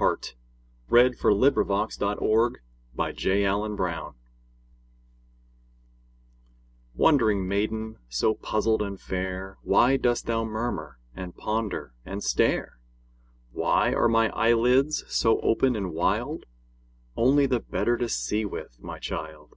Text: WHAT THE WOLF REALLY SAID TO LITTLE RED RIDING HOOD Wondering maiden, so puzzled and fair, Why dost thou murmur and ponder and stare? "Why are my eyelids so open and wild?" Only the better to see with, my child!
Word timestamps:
WHAT 0.00 0.32
THE 0.88 0.94
WOLF 1.22 1.22
REALLY 1.22 1.86
SAID 1.90 1.98
TO 1.98 2.24
LITTLE 2.24 2.50
RED 2.96 3.22
RIDING 3.22 3.74
HOOD 3.76 4.14
Wondering 6.94 7.46
maiden, 7.46 7.98
so 8.08 8.32
puzzled 8.32 8.80
and 8.80 8.98
fair, 8.98 9.58
Why 9.60 9.98
dost 9.98 10.24
thou 10.24 10.42
murmur 10.44 10.98
and 11.14 11.36
ponder 11.36 11.92
and 12.06 12.24
stare? 12.24 12.78
"Why 13.52 13.92
are 13.92 14.08
my 14.08 14.30
eyelids 14.30 15.04
so 15.08 15.38
open 15.42 15.76
and 15.76 15.92
wild?" 15.92 16.46
Only 17.14 17.44
the 17.44 17.60
better 17.60 17.98
to 17.98 18.08
see 18.08 18.46
with, 18.46 18.82
my 18.82 18.98
child! 18.98 19.52